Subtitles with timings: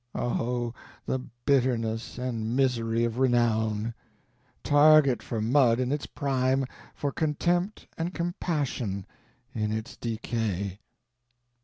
[0.15, 0.73] Oh,
[1.05, 3.93] the bitterness and misery of renown!
[4.63, 9.05] target for mud in its prime, for contempt and compassion
[9.53, 10.79] in its decay."